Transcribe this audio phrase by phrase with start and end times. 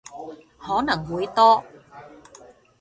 [0.57, 1.63] 可能會多